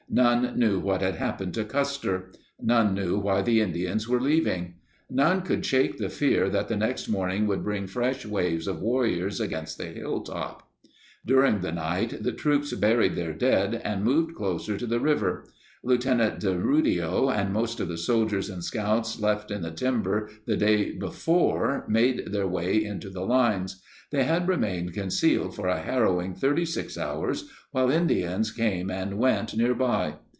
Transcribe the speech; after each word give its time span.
None 0.13 0.59
knew 0.59 0.77
what 0.77 1.01
had 1.01 1.15
happened 1.15 1.53
to 1.53 1.63
Custer. 1.63 2.33
None 2.59 2.93
knew 2.93 3.17
why 3.17 3.41
the 3.41 3.61
Indians 3.61 4.09
were 4.09 4.19
leaving. 4.19 4.73
None 5.09 5.39
could 5.41 5.65
shake 5.65 5.99
the 5.99 6.09
fear 6.09 6.49
that 6.49 6.67
the 6.67 6.75
next 6.75 7.07
morning 7.07 7.47
would 7.47 7.63
bring 7.63 7.87
fresh 7.87 8.25
waves 8.25 8.67
of 8.67 8.81
warriors 8.81 9.39
against 9.39 9.77
the 9.77 9.85
hilltop. 9.85 10.67
During 11.25 11.61
the 11.61 11.71
night 11.71 12.23
the 12.23 12.33
troops 12.33 12.73
buried 12.73 13.15
their 13.15 13.31
dead 13.31 13.81
and 13.85 14.03
moved 14.03 14.35
closer 14.35 14.75
to 14.77 14.85
the 14.85 14.99
river. 14.99 15.45
Lieutenant 15.83 16.39
DeRudio 16.41 17.29
and 17.35 17.51
most 17.53 17.79
of 17.79 17.87
the 17.87 17.97
soldiers 17.97 18.49
and 18.51 18.63
scouts 18.63 19.19
left 19.19 19.49
in 19.49 19.61
the 19.63 19.71
timber 19.71 20.29
the 20.45 20.55
day 20.57 20.91
before 20.91 21.85
made 21.87 22.27
their 22.31 22.45
way 22.45 22.83
into 22.83 23.09
the 23.09 23.25
lines. 23.25 23.81
They 24.11 24.25
had 24.25 24.47
remained 24.47 24.93
con 24.93 25.07
cealed 25.07 25.55
for 25.55 25.67
a 25.67 25.79
harrowing 25.81 26.35
36 26.35 26.99
hours 26.99 27.49
while 27.71 27.89
Indians 27.89 28.51
came 28.51 28.91
and 28.91 29.17
went 29.17 29.55
nearby. 29.57 30.15